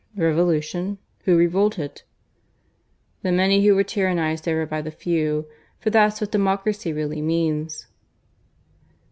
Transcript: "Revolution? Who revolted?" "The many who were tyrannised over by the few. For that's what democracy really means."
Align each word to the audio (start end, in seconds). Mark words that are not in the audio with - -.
"Revolution? 0.17 0.97
Who 1.25 1.37
revolted?" 1.37 2.01
"The 3.21 3.31
many 3.31 3.63
who 3.67 3.75
were 3.75 3.83
tyrannised 3.83 4.47
over 4.47 4.65
by 4.65 4.81
the 4.81 4.89
few. 4.89 5.45
For 5.77 5.91
that's 5.91 6.19
what 6.19 6.31
democracy 6.31 6.91
really 6.91 7.21
means." 7.21 7.85